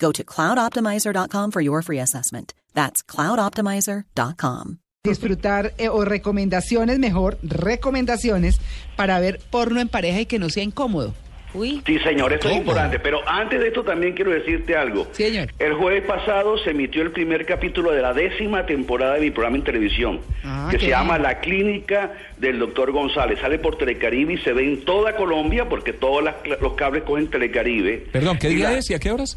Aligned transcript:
Go 0.00 0.12
to 0.12 0.24
cloudoptimizer.com 0.24 1.50
for 1.52 1.60
your 1.62 1.82
free 1.82 2.00
assessment. 2.00 2.52
That's 2.74 3.02
cloudoptimizer.com. 3.04 4.78
disfrutar 5.04 5.72
eh, 5.78 5.88
o 5.88 6.04
recomendaciones, 6.04 6.98
mejor, 6.98 7.38
recomendaciones 7.42 8.60
para 8.96 9.18
ver 9.18 9.40
porno 9.50 9.80
en 9.80 9.88
pareja 9.88 10.20
y 10.20 10.26
que 10.26 10.38
no 10.38 10.50
sea 10.50 10.62
incómodo. 10.62 11.14
Uy, 11.52 11.82
Sí, 11.84 11.98
señor, 11.98 12.32
esto 12.32 12.48
es 12.48 12.58
importante. 12.58 13.00
Pero 13.00 13.18
antes 13.28 13.58
de 13.60 13.68
esto 13.68 13.82
también 13.82 14.12
quiero 14.14 14.30
decirte 14.30 14.76
algo. 14.76 15.08
Sí, 15.12 15.24
señor. 15.24 15.52
El 15.58 15.74
jueves 15.74 16.04
pasado 16.04 16.56
se 16.58 16.70
emitió 16.70 17.02
el 17.02 17.10
primer 17.12 17.44
capítulo 17.44 17.90
de 17.92 18.02
la 18.02 18.12
décima 18.12 18.66
temporada 18.66 19.14
de 19.14 19.20
mi 19.22 19.30
programa 19.32 19.56
en 19.56 19.64
televisión, 19.64 20.20
Ah, 20.44 20.68
que 20.70 20.78
se 20.78 20.88
llama. 20.88 21.18
La 21.18 21.40
Clínica 21.40 22.12
del 22.38 22.58
Doctor 22.60 22.92
González. 22.92 23.40
Sale 23.40 23.58
por 23.58 23.76
Telecaribe 23.78 24.34
y 24.34 24.38
se 24.38 24.52
ve 24.52 24.62
en 24.64 24.84
toda 24.84 25.16
Colombia 25.16 25.68
porque 25.68 25.92
todos 25.92 26.22
las- 26.22 26.36
los 26.60 26.74
cables 26.74 27.02
cogen 27.02 27.28
Telecaribe. 27.28 28.06
Perdón, 28.12 28.38
¿qué 28.38 28.48
día 28.50 28.70
la- 28.70 28.78
es 28.78 28.88
y 28.90 28.94
a 28.94 28.98
qué 29.00 29.10
horas? 29.10 29.36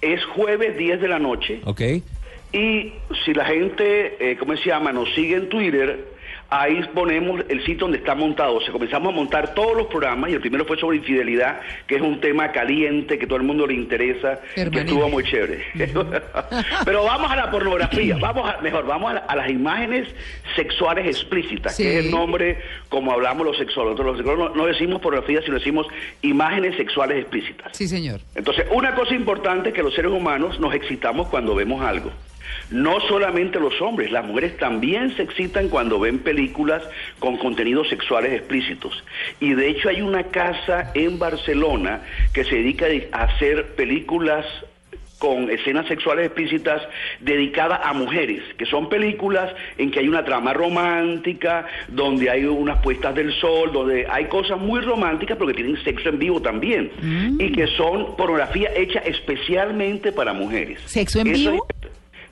Es 0.00 0.24
jueves 0.24 0.76
10 0.76 1.00
de 1.00 1.08
la 1.08 1.18
noche. 1.18 1.60
Ok. 1.64 1.80
Y 2.52 2.92
si 3.24 3.34
la 3.34 3.44
gente, 3.44 4.16
eh, 4.18 4.36
¿cómo 4.36 4.56
se 4.56 4.68
llama? 4.68 4.92
Nos 4.92 5.12
sigue 5.14 5.36
en 5.36 5.48
Twitter, 5.48 6.15
ahí 6.50 6.80
ponemos 6.94 7.42
el 7.48 7.60
sitio 7.60 7.80
donde 7.86 7.98
está 7.98 8.14
montado. 8.14 8.56
O 8.56 8.60
sea, 8.60 8.72
comenzamos 8.72 9.12
a 9.12 9.16
montar 9.16 9.54
todos 9.54 9.76
los 9.76 9.86
programas 9.88 10.30
y 10.30 10.34
el 10.34 10.40
primero 10.40 10.64
fue 10.64 10.78
sobre 10.78 10.98
infidelidad, 10.98 11.60
que 11.86 11.96
es 11.96 12.02
un 12.02 12.20
tema 12.20 12.52
caliente, 12.52 13.18
que 13.18 13.26
todo 13.26 13.36
el 13.38 13.44
mundo 13.44 13.66
le 13.66 13.74
interesa, 13.74 14.40
que 14.54 14.62
estuvo 14.80 15.08
muy 15.08 15.24
chévere. 15.24 15.64
Pero 16.84 17.04
vamos 17.04 17.30
a 17.30 17.36
la 17.36 17.50
pornografía, 17.50 18.16
vamos 18.20 18.48
a, 18.48 18.60
mejor, 18.60 18.86
vamos 18.86 19.10
a, 19.10 19.14
la- 19.14 19.20
a 19.20 19.36
las 19.36 19.50
imágenes 19.50 20.08
sexuales 20.54 21.06
explícitas, 21.06 21.76
Sí. 21.76 21.82
que 21.82 21.98
es 21.98 22.04
el 22.06 22.10
nombre 22.10 22.58
como 22.88 23.12
hablamos 23.12 23.46
los 23.46 23.56
sexólogos. 23.58 23.98
Los 24.04 24.16
sexólogos 24.18 24.50
no, 24.54 24.56
no 24.62 24.66
decimos 24.66 25.00
pornografía, 25.00 25.42
sino 25.42 25.54
decimos 25.58 25.86
imágenes 26.22 26.76
sexuales 26.76 27.18
explícitas. 27.18 27.76
sí, 27.76 27.88
señor. 27.88 28.20
Entonces, 28.34 28.66
una 28.70 28.94
cosa 28.94 29.14
importante 29.14 29.70
es 29.70 29.74
que 29.74 29.82
los 29.82 29.94
seres 29.94 30.10
humanos 30.12 30.58
nos 30.60 30.74
excitamos 30.74 31.28
cuando 31.28 31.54
vemos 31.54 31.82
algo. 31.84 32.10
No 32.70 33.00
solamente 33.00 33.60
los 33.60 33.80
hombres, 33.80 34.10
las 34.10 34.24
mujeres 34.24 34.56
también 34.56 35.14
se 35.16 35.22
excitan 35.22 35.68
cuando 35.68 35.98
ven 35.98 36.18
películas 36.18 36.82
con 37.18 37.36
contenidos 37.36 37.88
sexuales 37.88 38.32
explícitos. 38.32 39.04
Y 39.40 39.54
de 39.54 39.68
hecho 39.68 39.88
hay 39.88 40.02
una 40.02 40.24
casa 40.24 40.90
en 40.94 41.18
Barcelona 41.18 42.02
que 42.32 42.44
se 42.44 42.56
dedica 42.56 42.86
a 43.12 43.24
hacer 43.24 43.74
películas 43.74 44.44
con 45.18 45.50
escenas 45.50 45.86
sexuales 45.86 46.26
explícitas 46.26 46.82
dedicadas 47.20 47.80
a 47.82 47.92
mujeres, 47.94 48.42
que 48.58 48.66
son 48.66 48.88
películas 48.88 49.52
en 49.78 49.90
que 49.90 50.00
hay 50.00 50.08
una 50.08 50.24
trama 50.24 50.52
romántica, 50.52 51.66
donde 51.88 52.28
hay 52.28 52.44
unas 52.44 52.82
puestas 52.82 53.14
del 53.14 53.32
sol, 53.40 53.72
donde 53.72 54.06
hay 54.10 54.26
cosas 54.26 54.58
muy 54.58 54.80
románticas 54.80 55.38
porque 55.38 55.54
tienen 55.54 55.82
sexo 55.82 56.10
en 56.10 56.18
vivo 56.18 56.40
también, 56.42 56.90
y 57.38 57.50
que 57.52 57.66
son 57.68 58.16
pornografía 58.16 58.70
hecha 58.76 58.98
especialmente 59.00 60.12
para 60.12 60.32
mujeres. 60.32 60.80
¿Sexo 60.84 61.20
en 61.20 61.28
Eso 61.28 61.52
vivo? 61.52 61.66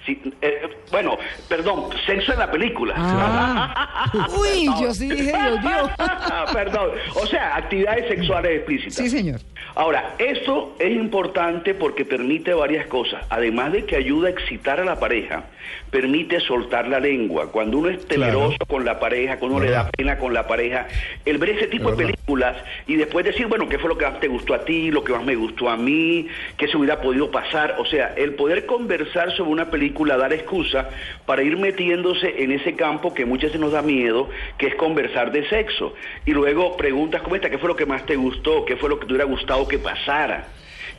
Sí, 0.04 0.20
eh, 0.40 0.68
bueno, 0.90 1.18
perdón, 1.48 1.90
sexo 2.06 2.32
en 2.32 2.38
la 2.38 2.50
película. 2.50 2.94
Ah. 2.96 4.10
Uy, 4.38 4.66
yo 4.80 4.92
sí 4.94 5.08
dije, 5.08 5.32
Dios 5.32 5.62
mío. 5.62 5.90
Perdón, 6.52 6.90
o 7.14 7.26
sea, 7.26 7.56
actividades 7.56 8.08
sexuales 8.08 8.56
explícitas. 8.56 8.94
Sí, 8.94 9.08
señor. 9.08 9.40
Ahora, 9.76 10.14
esto 10.18 10.76
es 10.78 10.92
importante 10.92 11.74
porque 11.74 12.04
permite 12.04 12.54
varias 12.54 12.86
cosas. 12.86 13.24
Además 13.28 13.72
de 13.72 13.84
que 13.84 13.96
ayuda 13.96 14.28
a 14.28 14.30
excitar 14.30 14.78
a 14.78 14.84
la 14.84 15.00
pareja, 15.00 15.46
permite 15.90 16.38
soltar 16.40 16.86
la 16.88 17.00
lengua. 17.00 17.50
Cuando 17.50 17.78
uno 17.78 17.88
es 17.88 18.06
temeroso 18.06 18.58
con 18.68 18.84
la 18.84 19.00
pareja, 19.00 19.38
cuando 19.38 19.56
uno 19.56 19.64
le 19.64 19.72
da 19.72 19.90
pena 19.90 20.18
con 20.18 20.32
la 20.32 20.46
pareja, 20.46 20.86
el 21.24 21.38
ver 21.38 21.50
ese 21.50 21.66
tipo 21.66 21.90
de 21.90 21.96
películas 21.96 22.56
y 22.86 22.96
después 22.96 23.24
decir, 23.24 23.46
bueno, 23.46 23.68
¿qué 23.68 23.78
fue 23.78 23.88
lo 23.88 23.98
que 23.98 24.06
más 24.06 24.20
te 24.20 24.28
gustó 24.28 24.54
a 24.54 24.64
ti, 24.64 24.90
lo 24.90 25.02
que 25.02 25.12
más 25.12 25.24
me 25.24 25.34
gustó 25.34 25.68
a 25.68 25.76
mí, 25.76 26.28
qué 26.56 26.68
se 26.68 26.76
hubiera 26.76 27.00
podido 27.00 27.30
pasar? 27.30 27.76
O 27.78 27.84
sea, 27.84 28.14
el 28.16 28.34
poder 28.34 28.66
conversar 28.66 29.32
sobre 29.36 29.50
una 29.50 29.70
película, 29.70 29.93
dar 30.16 30.32
excusa 30.32 30.90
para 31.26 31.42
ir 31.42 31.56
metiéndose 31.56 32.42
en 32.42 32.52
ese 32.52 32.74
campo 32.74 33.14
que 33.14 33.24
muchas 33.24 33.50
veces 33.50 33.60
nos 33.60 33.72
da 33.72 33.82
miedo, 33.82 34.28
que 34.58 34.66
es 34.66 34.74
conversar 34.74 35.32
de 35.32 35.48
sexo. 35.48 35.94
Y 36.26 36.32
luego 36.32 36.76
preguntas 36.76 37.22
como 37.22 37.36
esta, 37.36 37.50
¿qué 37.50 37.58
fue 37.58 37.68
lo 37.68 37.76
que 37.76 37.86
más 37.86 38.04
te 38.06 38.16
gustó? 38.16 38.64
¿Qué 38.64 38.76
fue 38.76 38.88
lo 38.88 38.98
que 38.98 39.06
te 39.06 39.12
hubiera 39.12 39.24
gustado 39.24 39.66
que 39.66 39.78
pasara? 39.78 40.48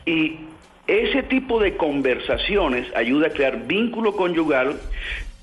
Y 0.05 0.37
ese 0.87 1.23
tipo 1.23 1.59
de 1.59 1.75
conversaciones 1.77 2.87
ayuda 2.95 3.27
a 3.27 3.29
crear 3.31 3.65
vínculo 3.65 4.15
conyugal, 4.15 4.79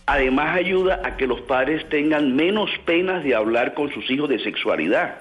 además 0.07 0.57
ayuda 0.57 1.01
a 1.05 1.17
que 1.17 1.27
los 1.27 1.41
padres 1.41 1.89
tengan 1.89 2.37
menos 2.37 2.71
penas 2.85 3.25
de 3.25 3.35
hablar 3.35 3.75
con 3.75 3.93
sus 3.93 4.09
hijos 4.11 4.29
de 4.29 4.39
sexualidad. 4.39 5.17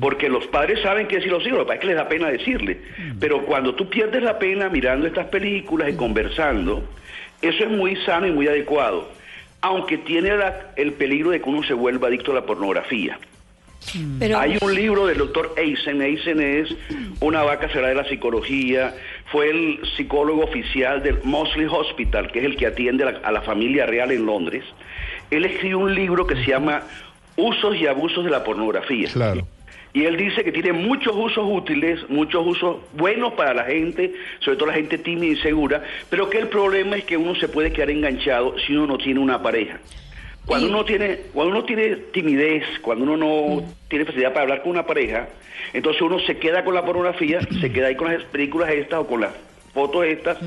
Porque 0.00 0.28
los 0.28 0.46
padres 0.48 0.80
saben 0.82 1.08
qué 1.08 1.16
decir 1.16 1.32
los 1.32 1.46
hijos, 1.46 1.58
lo 1.58 1.64
que 1.64 1.68
pasa 1.68 1.74
es 1.76 1.80
que 1.80 1.86
les 1.86 1.96
da 1.96 2.08
pena 2.08 2.28
decirle. 2.28 2.78
Pero 3.18 3.44
cuando 3.46 3.74
tú 3.74 3.88
pierdes 3.88 4.22
la 4.22 4.38
pena 4.38 4.68
mirando 4.68 5.06
estas 5.06 5.26
películas 5.26 5.88
y 5.88 5.94
conversando, 5.94 6.84
eso 7.42 7.64
es 7.64 7.70
muy 7.70 7.96
sano 8.04 8.26
y 8.26 8.32
muy 8.32 8.46
adecuado, 8.48 9.08
aunque 9.60 9.98
tiene 9.98 10.36
la- 10.36 10.70
el 10.76 10.92
peligro 10.92 11.30
de 11.30 11.40
que 11.40 11.48
uno 11.48 11.62
se 11.62 11.74
vuelva 11.74 12.08
adicto 12.08 12.32
a 12.32 12.34
la 12.36 12.46
pornografía. 12.46 13.18
Pero, 14.18 14.38
Hay 14.38 14.58
un 14.60 14.74
libro 14.74 15.06
del 15.06 15.18
doctor 15.18 15.54
Eisen. 15.56 16.02
Eisen 16.02 16.40
es 16.40 16.68
una 17.20 17.42
vaca 17.44 17.70
será 17.72 17.88
de 17.88 17.94
la 17.94 18.04
psicología. 18.04 18.92
Fue 19.30 19.48
el 19.50 19.80
psicólogo 19.96 20.42
oficial 20.44 21.02
del 21.02 21.20
Mosley 21.22 21.66
Hospital, 21.70 22.30
que 22.32 22.40
es 22.40 22.44
el 22.44 22.56
que 22.56 22.66
atiende 22.66 23.04
a 23.04 23.12
la, 23.12 23.18
a 23.20 23.32
la 23.32 23.40
familia 23.42 23.86
real 23.86 24.10
en 24.10 24.26
Londres. 24.26 24.64
Él 25.30 25.44
escribió 25.44 25.78
un 25.78 25.94
libro 25.94 26.26
que 26.26 26.34
se 26.34 26.44
llama 26.44 26.82
Usos 27.36 27.76
y 27.76 27.86
abusos 27.86 28.24
de 28.24 28.30
la 28.30 28.42
pornografía. 28.42 29.08
Claro. 29.12 29.46
Y 29.92 30.04
él 30.04 30.16
dice 30.16 30.44
que 30.44 30.52
tiene 30.52 30.72
muchos 30.72 31.14
usos 31.16 31.44
útiles, 31.48 32.00
muchos 32.08 32.46
usos 32.46 32.76
buenos 32.92 33.32
para 33.32 33.54
la 33.54 33.64
gente, 33.64 34.12
sobre 34.40 34.56
todo 34.56 34.68
la 34.68 34.74
gente 34.74 34.98
tímida 34.98 35.26
y 35.26 35.30
insegura, 35.30 35.82
pero 36.10 36.28
que 36.28 36.38
el 36.38 36.48
problema 36.48 36.96
es 36.96 37.04
que 37.04 37.16
uno 37.16 37.34
se 37.34 37.48
puede 37.48 37.72
quedar 37.72 37.90
enganchado 37.90 38.54
si 38.58 38.74
uno 38.74 38.86
no 38.86 38.98
tiene 38.98 39.20
una 39.20 39.42
pareja. 39.42 39.78
Cuando 40.44 40.68
uno 40.68 40.84
tiene, 40.84 41.18
cuando 41.32 41.52
uno 41.52 41.64
tiene 41.64 41.96
timidez, 41.96 42.64
cuando 42.80 43.04
uno 43.04 43.16
no 43.16 43.62
tiene 43.88 44.06
facilidad 44.06 44.32
para 44.32 44.42
hablar 44.42 44.62
con 44.62 44.70
una 44.70 44.86
pareja, 44.86 45.28
entonces 45.74 46.00
uno 46.00 46.18
se 46.20 46.38
queda 46.38 46.64
con 46.64 46.74
la 46.74 46.84
pornografía, 46.84 47.40
se 47.60 47.70
queda 47.70 47.88
ahí 47.88 47.96
con 47.96 48.12
las 48.12 48.24
películas 48.24 48.70
estas 48.70 49.00
o 49.00 49.06
con 49.06 49.20
las 49.20 49.32
fotos 49.74 50.06
estas 50.06 50.38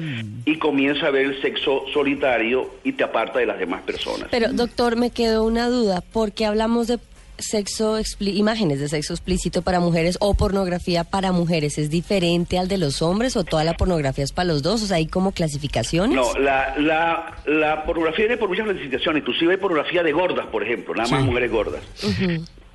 y 0.46 0.58
comienza 0.58 1.08
a 1.08 1.12
ver 1.12 1.28
el 1.28 1.42
sexo 1.42 1.86
solitario 1.94 2.72
y 2.84 2.94
te 2.94 3.04
aparta 3.04 3.40
de 3.40 3.46
las 3.46 3.60
demás 3.60 3.82
personas. 3.84 4.28
pero 4.32 4.52
doctor, 4.52 4.96
me 4.96 5.12
quedó 5.12 5.44
una 5.44 5.70
duda. 5.70 6.02
¿Por 6.02 6.32
qué 6.32 6.46
hablamos 6.46 6.88
de 6.88 6.98
sexo 7.42 8.00
expli- 8.00 8.36
imágenes 8.36 8.80
de 8.80 8.88
sexo 8.88 9.14
explícito 9.14 9.62
para 9.62 9.80
mujeres 9.80 10.18
o 10.20 10.34
pornografía 10.34 11.04
para 11.04 11.32
mujeres? 11.32 11.78
¿Es 11.78 11.90
diferente 11.90 12.58
al 12.58 12.68
de 12.68 12.78
los 12.78 13.02
hombres 13.02 13.36
o 13.38 13.44
toda 13.44 13.64
la 13.64 13.74
pornografía 13.74 14.24
es 14.24 14.32
para 14.32 14.46
los 14.48 14.64
dos? 14.64 14.84
O 14.84 14.86
sea, 14.86 14.98
¿hay 14.98 15.08
como 15.08 15.32
clasificaciones? 15.32 16.16
No, 16.16 16.34
la, 16.40 16.76
la, 16.78 17.38
la 17.46 17.84
pornografía 17.86 18.26
viene 18.26 18.38
por 18.38 18.50
muchas 18.50 18.66
clasificaciones, 18.66 19.22
inclusive 19.22 19.52
hay 19.54 19.58
pornografía 19.58 20.04
de 20.04 20.12
gordas, 20.12 20.46
por 20.48 20.64
ejemplo, 20.64 20.94
nada 20.96 21.10
más 21.10 21.20
Sí. 21.22 21.26
mujeres 21.28 21.52
gordas. 21.52 21.82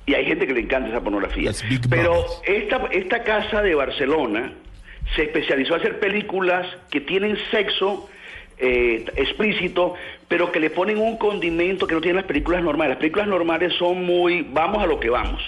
Y 0.05 0.13
hay 0.13 0.25
gente 0.25 0.47
que 0.47 0.53
le 0.53 0.61
encanta 0.61 0.89
esa 0.89 1.01
pornografía. 1.01 1.51
Pero 1.89 2.25
esta, 2.45 2.85
esta 2.91 3.23
casa 3.23 3.61
de 3.61 3.75
Barcelona 3.75 4.53
se 5.15 5.23
especializó 5.23 5.75
en 5.75 5.79
hacer 5.81 5.99
películas 5.99 6.65
que 6.91 7.01
tienen 7.01 7.37
sexo 7.51 8.09
eh, 8.59 9.05
explícito, 9.15 9.93
pero 10.27 10.51
que 10.51 10.59
le 10.59 10.69
ponen 10.69 10.97
un 10.97 11.17
condimento 11.17 11.85
que 11.87 11.93
no 11.95 12.01
tienen 12.01 12.17
las 12.17 12.25
películas 12.25 12.63
normales. 12.63 12.91
Las 12.91 12.97
películas 12.99 13.27
normales 13.27 13.73
son 13.77 14.03
muy, 14.05 14.41
vamos 14.51 14.83
a 14.83 14.87
lo 14.87 14.99
que 14.99 15.09
vamos. 15.09 15.41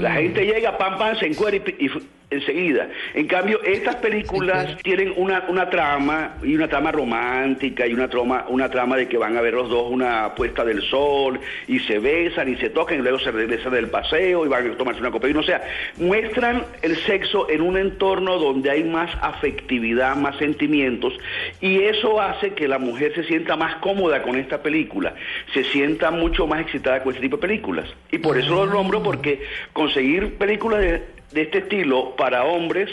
La 0.00 0.12
gente 0.12 0.44
llega, 0.44 0.76
pam, 0.78 0.98
pam, 0.98 1.16
se 1.18 1.26
encuentra 1.26 1.72
y, 1.78 1.86
y- 1.86 1.90
enseguida. 2.32 2.88
En 3.14 3.26
cambio, 3.26 3.62
estas 3.62 3.96
películas 3.96 4.76
tienen 4.82 5.12
una, 5.16 5.44
una 5.48 5.68
trama 5.70 6.36
y 6.42 6.54
una 6.54 6.68
trama 6.68 6.92
romántica 6.92 7.86
y 7.86 7.94
una 7.94 8.08
trama, 8.08 8.46
una 8.48 8.70
trama 8.70 8.96
de 8.96 9.08
que 9.08 9.18
van 9.18 9.36
a 9.36 9.40
ver 9.40 9.54
los 9.54 9.68
dos 9.68 9.90
una 9.90 10.34
puesta 10.34 10.64
del 10.64 10.82
sol 10.82 11.40
y 11.66 11.78
se 11.80 11.98
besan 11.98 12.48
y 12.48 12.56
se 12.56 12.70
tocan 12.70 12.98
y 12.98 13.02
luego 13.02 13.18
se 13.18 13.30
regresan 13.30 13.72
del 13.72 13.88
paseo 13.88 14.44
y 14.44 14.48
van 14.48 14.70
a 14.70 14.76
tomarse 14.76 15.00
una 15.00 15.10
copa. 15.10 15.28
O 15.34 15.42
sea, 15.42 15.62
muestran 15.98 16.64
el 16.82 16.96
sexo 16.96 17.48
en 17.48 17.62
un 17.62 17.76
entorno 17.76 18.38
donde 18.38 18.70
hay 18.70 18.84
más 18.84 19.10
afectividad, 19.20 20.16
más 20.16 20.36
sentimientos 20.36 21.14
y 21.60 21.82
eso 21.82 22.20
hace 22.20 22.54
que 22.54 22.68
la 22.68 22.78
mujer 22.78 23.14
se 23.14 23.24
sienta 23.24 23.56
más 23.56 23.76
cómoda 23.76 24.22
con 24.22 24.36
esta 24.36 24.62
película, 24.62 25.14
se 25.54 25.64
sienta 25.64 26.10
mucho 26.10 26.46
más 26.46 26.60
excitada 26.60 27.02
con 27.02 27.12
este 27.12 27.22
tipo 27.22 27.36
de 27.36 27.42
películas. 27.42 27.88
Y 28.10 28.18
por 28.18 28.38
eso 28.38 28.54
lo 28.54 28.66
nombro 28.66 29.02
porque 29.02 29.42
conseguir 29.72 30.36
películas 30.36 30.80
de 30.80 31.02
de 31.32 31.42
este 31.42 31.58
estilo 31.58 32.14
para 32.16 32.44
hombres 32.44 32.90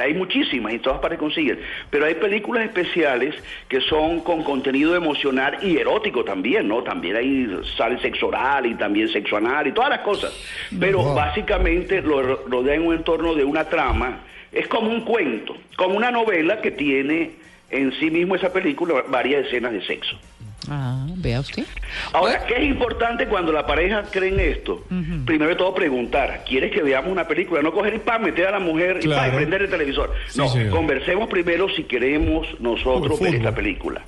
hay 0.00 0.14
muchísimas 0.14 0.72
y 0.72 0.78
todas 0.78 1.00
para 1.00 1.18
conseguir, 1.18 1.62
pero 1.90 2.06
hay 2.06 2.14
películas 2.14 2.64
especiales 2.64 3.34
que 3.68 3.80
son 3.82 4.20
con 4.20 4.42
contenido 4.42 4.96
emocional 4.96 5.58
y 5.62 5.76
erótico 5.76 6.24
también, 6.24 6.68
¿no? 6.68 6.82
También 6.82 7.16
hay 7.16 7.60
sale 7.76 8.00
sexo 8.00 8.28
oral 8.28 8.66
y 8.66 8.74
también 8.74 9.08
sexo 9.08 9.36
anal 9.36 9.66
y 9.66 9.72
todas 9.72 9.90
las 9.90 10.00
cosas, 10.00 10.32
pero 10.78 11.14
básicamente 11.14 12.00
lo 12.00 12.22
rodea 12.22 12.74
en 12.74 12.86
un 12.86 12.94
entorno 12.94 13.34
de 13.34 13.44
una 13.44 13.64
trama, 13.64 14.20
es 14.50 14.66
como 14.68 14.90
un 14.90 15.02
cuento, 15.02 15.56
como 15.76 15.96
una 15.96 16.10
novela 16.10 16.60
que 16.60 16.70
tiene 16.70 17.32
en 17.70 17.92
sí 17.98 18.10
mismo 18.10 18.34
esa 18.34 18.52
película 18.52 19.04
varias 19.08 19.46
escenas 19.46 19.72
de 19.72 19.84
sexo. 19.84 20.18
Ah, 20.70 21.06
vea 21.16 21.40
usted. 21.40 21.64
Ahora, 22.12 22.46
¿qué 22.46 22.54
es 22.54 22.64
importante 22.64 23.26
cuando 23.26 23.52
la 23.52 23.66
pareja 23.66 24.04
cree 24.10 24.28
en 24.28 24.40
esto? 24.40 24.84
Primero 25.24 25.50
de 25.50 25.56
todo 25.56 25.74
preguntar, 25.74 26.44
¿quieres 26.48 26.72
que 26.72 26.82
veamos 26.82 27.10
una 27.10 27.26
película? 27.26 27.62
No 27.62 27.72
coger 27.72 27.94
y 27.94 27.98
para 27.98 28.18
meter 28.18 28.46
a 28.46 28.52
la 28.52 28.60
mujer 28.60 29.00
y 29.02 29.08
para 29.08 29.34
prender 29.34 29.62
el 29.62 29.70
televisor. 29.70 30.14
no, 30.36 30.48
conversemos 30.70 31.28
primero 31.28 31.68
si 31.68 31.84
queremos 31.84 32.46
nosotros 32.60 33.18
ver 33.20 33.36
esta 33.36 33.54
película. 33.54 34.02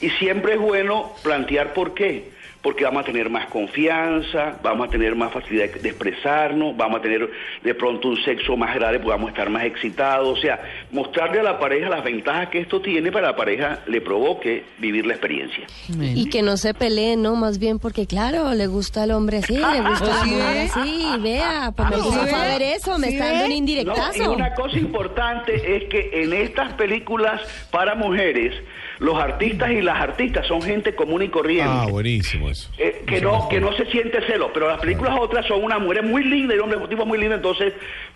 Y 0.00 0.10
siempre 0.10 0.54
es 0.54 0.58
bueno 0.58 1.12
plantear 1.22 1.72
por 1.72 1.94
qué 1.94 2.30
porque 2.62 2.84
vamos 2.84 3.02
a 3.02 3.06
tener 3.06 3.30
más 3.30 3.46
confianza, 3.46 4.58
vamos 4.62 4.88
a 4.88 4.90
tener 4.90 5.14
más 5.14 5.32
facilidad 5.32 5.70
de 5.70 5.88
expresarnos, 5.88 6.76
vamos 6.76 6.98
a 6.98 7.02
tener 7.02 7.30
de 7.62 7.74
pronto 7.74 8.08
un 8.08 8.16
sexo 8.22 8.56
más 8.56 8.74
grande, 8.74 8.98
porque 8.98 9.10
vamos 9.10 9.28
a 9.28 9.30
estar 9.30 9.48
más 9.48 9.64
excitados, 9.64 10.38
o 10.38 10.40
sea, 10.40 10.60
mostrarle 10.90 11.40
a 11.40 11.42
la 11.44 11.58
pareja 11.58 11.88
las 11.88 12.02
ventajas 12.02 12.48
que 12.48 12.58
esto 12.60 12.80
tiene 12.80 13.12
para 13.12 13.28
la 13.28 13.36
pareja 13.36 13.80
le 13.86 14.00
provoque 14.00 14.64
vivir 14.78 15.06
la 15.06 15.14
experiencia. 15.14 15.66
Y 15.98 16.28
que 16.30 16.42
no 16.42 16.56
se 16.56 16.74
peleen, 16.74 17.22
¿no? 17.22 17.36
Más 17.36 17.58
bien 17.58 17.78
porque, 17.78 18.06
claro, 18.06 18.52
le 18.54 18.66
gusta 18.66 19.04
al 19.04 19.12
hombre 19.12 19.38
así, 19.38 19.56
le 19.56 19.80
gusta 19.80 20.04
a 20.04 20.18
la 20.18 20.24
mujer 20.24 20.58
así, 20.58 21.06
vea, 21.20 21.72
pues 21.76 21.90
me 21.90 21.96
gusta 21.96 22.26
saber 22.26 22.62
eso, 22.62 22.98
me 22.98 23.08
está 23.08 23.32
dando 23.32 23.46
un 23.46 23.52
indirectazo. 23.52 24.24
y 24.24 24.26
una 24.26 24.54
cosa 24.54 24.76
importante 24.76 25.76
es 25.76 25.88
que 25.88 26.10
en 26.12 26.32
estas 26.32 26.72
películas 26.74 27.40
para 27.70 27.94
mujeres, 27.94 28.54
los 28.98 29.16
artistas 29.18 29.70
y 29.70 29.80
las 29.80 30.00
artistas 30.00 30.46
son 30.46 30.62
gente 30.62 30.94
común 30.94 31.22
y 31.22 31.28
corriente. 31.28 31.70
Ah, 31.72 31.86
buenísimo 31.88 32.50
eso. 32.50 32.70
Eh, 32.78 33.04
que, 33.06 33.20
no, 33.20 33.48
que 33.48 33.60
no 33.60 33.72
se 33.72 33.86
siente 33.86 34.20
celo, 34.26 34.50
pero 34.52 34.68
las 34.68 34.80
películas 34.80 35.16
otras 35.20 35.46
son 35.46 35.62
una 35.62 35.78
mujer 35.78 36.02
muy 36.02 36.24
linda 36.24 36.54
y 36.54 36.58
un 36.58 36.64
hombre 36.64 36.88
tipo 36.88 37.06
muy 37.06 37.18
lindo, 37.18 37.36
entonces 37.36 37.72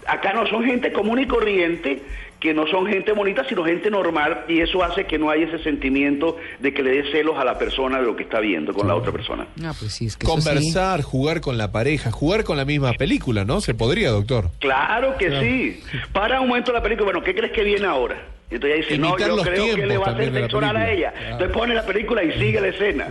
acá 0.06 0.32
no 0.32 0.46
son 0.46 0.64
gente 0.64 0.92
común 0.92 1.20
y 1.20 1.26
corriente, 1.26 2.02
que 2.40 2.52
no 2.52 2.66
son 2.66 2.86
gente 2.86 3.12
bonita, 3.12 3.44
sino 3.48 3.64
gente 3.64 3.88
normal, 3.88 4.46
y 4.48 4.60
eso 4.60 4.82
hace 4.82 5.04
que 5.04 5.16
no 5.16 5.30
haya 5.30 5.46
ese 5.46 5.62
sentimiento 5.62 6.36
de 6.58 6.74
que 6.74 6.82
le 6.82 6.90
dé 6.90 7.12
celos 7.12 7.38
a 7.38 7.44
la 7.44 7.56
persona 7.56 8.00
de 8.00 8.04
lo 8.04 8.16
que 8.16 8.24
está 8.24 8.40
viendo 8.40 8.74
con 8.74 8.88
la 8.88 8.96
otra 8.96 9.12
persona. 9.12 9.46
Ah, 9.62 9.72
pues 9.78 9.94
sí, 9.94 10.06
es 10.06 10.16
que 10.16 10.26
Conversar, 10.26 11.02
jugar 11.02 11.40
con 11.40 11.56
la 11.56 11.70
pareja, 11.70 12.10
jugar 12.10 12.42
con 12.42 12.56
la 12.56 12.64
misma 12.64 12.94
película, 12.94 13.44
¿no? 13.44 13.60
¿Se 13.60 13.74
podría, 13.74 14.10
doctor? 14.10 14.50
Claro 14.58 15.16
que 15.16 15.40
sí. 15.40 15.80
Para 16.12 16.40
un 16.40 16.48
momento 16.48 16.72
la 16.72 16.82
película, 16.82 17.12
bueno, 17.12 17.22
¿qué 17.22 17.32
crees 17.32 17.52
que 17.52 17.62
viene 17.62 17.86
ahora? 17.86 18.20
Entonces 18.54 18.78
ella 18.78 18.86
dice, 18.86 18.98
no, 18.98 19.18
yo 19.18 19.42
creo 19.42 19.74
que 19.76 19.86
le 19.86 19.98
va 19.98 20.06
a 20.06 20.10
hacer 20.10 20.32
sexo 20.32 20.60
a 20.60 20.90
ella. 20.90 21.14
Entonces 21.30 21.50
pone 21.50 21.74
la 21.74 21.84
película 21.84 22.22
y 22.22 22.32
sigue 22.38 22.60
la 22.60 22.68
escena. 22.68 23.08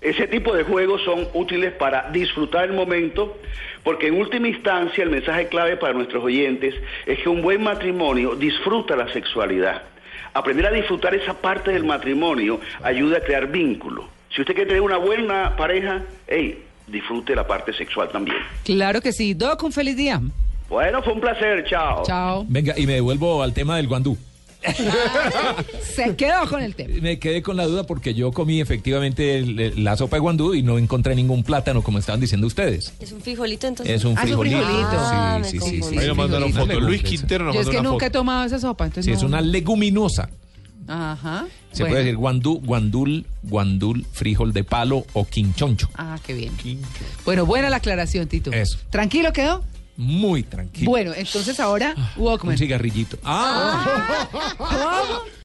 Ese 0.00 0.26
tipo 0.28 0.54
de 0.54 0.64
juegos 0.64 1.02
son 1.04 1.28
útiles 1.34 1.72
para 1.72 2.10
disfrutar 2.10 2.64
el 2.64 2.72
momento, 2.72 3.38
porque 3.82 4.08
en 4.08 4.14
última 4.14 4.48
instancia 4.48 5.04
el 5.04 5.10
mensaje 5.10 5.48
clave 5.48 5.76
para 5.76 5.92
nuestros 5.92 6.22
oyentes 6.22 6.74
es 7.06 7.18
que 7.18 7.28
un 7.28 7.42
buen 7.42 7.62
matrimonio 7.62 8.34
disfruta 8.34 8.96
la 8.96 9.12
sexualidad. 9.12 9.82
Aprender 10.34 10.66
a 10.66 10.70
disfrutar 10.70 11.14
esa 11.14 11.34
parte 11.34 11.72
del 11.72 11.84
matrimonio 11.84 12.60
ayuda 12.82 13.18
a 13.18 13.20
crear 13.20 13.46
vínculo. 13.46 14.08
Si 14.34 14.42
usted 14.42 14.54
quiere 14.54 14.68
tener 14.68 14.82
una 14.82 14.98
buena 14.98 15.56
pareja, 15.56 16.02
hey, 16.26 16.62
disfrute 16.86 17.34
la 17.34 17.46
parte 17.46 17.72
sexual 17.72 18.10
también. 18.10 18.36
Claro 18.64 19.00
que 19.00 19.12
sí. 19.12 19.32
Doc, 19.32 19.62
un 19.62 19.72
feliz 19.72 19.96
día. 19.96 20.20
Bueno, 20.68 21.02
fue 21.02 21.12
un 21.12 21.20
placer. 21.20 21.64
Chao. 21.64 22.02
Chao. 22.04 22.44
Venga, 22.48 22.74
y 22.76 22.86
me 22.86 22.94
devuelvo 22.94 23.42
al 23.42 23.54
tema 23.54 23.76
del 23.76 23.88
guandú. 23.88 24.16
Se 25.94 26.14
quedó 26.16 26.48
con 26.48 26.62
el 26.62 26.74
tema. 26.74 26.94
Me 27.00 27.18
quedé 27.18 27.42
con 27.42 27.56
la 27.56 27.66
duda 27.66 27.84
porque 27.84 28.14
yo 28.14 28.32
comí 28.32 28.60
efectivamente 28.60 29.42
la 29.76 29.96
sopa 29.96 30.16
de 30.16 30.20
guandú 30.20 30.54
y 30.54 30.62
no 30.62 30.78
encontré 30.78 31.14
ningún 31.14 31.42
plátano 31.42 31.82
como 31.82 31.98
estaban 31.98 32.20
diciendo 32.20 32.46
ustedes. 32.46 32.92
Es 33.00 33.12
un 33.12 33.20
frijolito 33.20 33.66
entonces. 33.66 33.94
Es 33.96 34.04
un 34.04 34.16
Ah, 34.18 34.22
frijolito. 34.22 34.58
Ah, 34.62 35.40
sí, 35.44 35.58
sí, 35.58 35.70
sí, 35.70 35.82
sí. 35.82 35.98
Ahí 35.98 36.08
nos 36.08 36.16
mandaron 36.16 36.52
fotos. 36.52 36.82
Luis 36.82 37.02
Quintero 37.02 37.44
nos 37.44 37.54
Yo 37.54 37.60
es 37.60 37.66
mandó 37.66 37.70
que 37.76 37.80
una 37.80 37.90
nunca 37.90 38.06
he 38.06 38.08
foto. 38.08 38.18
tomado 38.18 38.44
esa 38.44 38.58
sopa, 38.58 38.84
entonces 38.86 39.04
Sí, 39.04 39.10
no- 39.12 39.16
es 39.18 39.22
una 39.22 39.40
leguminosa. 39.40 40.28
Ajá. 40.88 41.46
Se 41.72 41.82
Bueno. 41.82 41.92
puede 41.94 42.04
decir 42.04 42.16
guandú, 42.16 42.60
guandul, 42.64 43.26
guandul, 43.42 44.06
frijol 44.12 44.52
de 44.52 44.62
palo 44.64 45.04
o 45.14 45.26
quinchoncho. 45.26 45.90
Ah, 45.96 46.16
qué 46.24 46.32
bien. 46.32 46.52
Bueno, 47.24 47.44
buena 47.44 47.68
la 47.70 47.76
aclaración, 47.78 48.28
Tito. 48.28 48.52
Eso. 48.52 48.78
¿Tranquilo 48.90 49.32
quedó? 49.32 49.64
Muy 49.96 50.42
tranquilo. 50.42 50.90
Bueno, 50.90 51.12
entonces 51.14 51.58
ahora, 51.58 51.94
Un 52.16 52.24
Walkman. 52.24 52.58
cigarrillito. 52.58 53.18
Ah. 53.24 54.28
¿Cómo? 54.58 55.35